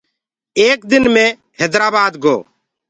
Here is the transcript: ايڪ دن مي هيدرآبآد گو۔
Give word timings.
ايڪ 0.59 0.79
دن 0.91 1.03
مي 1.15 1.27
هيدرآبآد 1.59 2.13
گو۔ 2.23 2.37